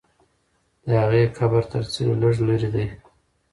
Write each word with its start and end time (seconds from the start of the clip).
د 0.85 0.87
هغې 1.03 1.23
قبر 1.37 1.63
تر 1.71 1.83
څلي 1.93 2.13
لږ 2.21 2.35
لرې 2.47 2.69
دی. 2.75 2.85